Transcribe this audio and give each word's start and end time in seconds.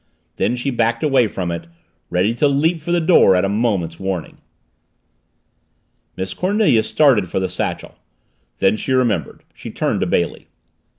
Then 0.37 0.55
she 0.55 0.71
backed 0.71 1.03
away 1.03 1.27
from 1.27 1.51
it, 1.51 1.67
ready 2.09 2.33
to 2.33 2.47
leap 2.47 2.81
for 2.81 2.91
the 2.91 2.99
door 2.99 3.35
at 3.35 3.45
a 3.45 3.47
moment's 3.49 3.99
warning. 3.99 4.39
Miss 6.17 6.33
Cornelia 6.33 6.81
started 6.81 7.29
for 7.29 7.39
the 7.39 7.47
satchel. 7.47 7.93
Then 8.57 8.77
she 8.77 8.93
remembered. 8.93 9.43
She 9.53 9.69
turned 9.69 9.99
to 9.99 10.07
Bailey. 10.07 10.47